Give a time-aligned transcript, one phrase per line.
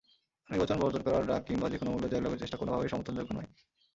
[0.49, 3.49] নির্বাচন বর্জন করার ডাক কিংবা যেকোনো মূল্যে জয়লাভের চেষ্টা কোনোভাবেই সমর্থনযোগ্য নয়।